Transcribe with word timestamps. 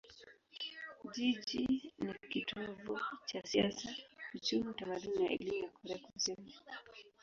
Jiji 1.13 1.67
ni 2.01 2.13
kitovu 2.29 2.99
cha 3.25 3.41
siasa, 3.43 3.89
uchumi, 4.35 4.69
utamaduni 4.69 5.23
na 5.23 5.29
elimu 5.31 5.69
ya 5.83 5.97
Korea 5.97 6.11
Kusini. 6.13 6.53